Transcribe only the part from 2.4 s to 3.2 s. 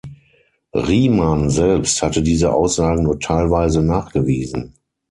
Aussagen nur